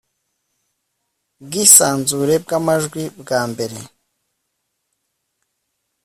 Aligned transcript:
bwisanzure 1.43 2.33
bw 2.43 2.49
amajwi 2.59 3.03
bwa 3.21 3.41
mbere 3.51 3.79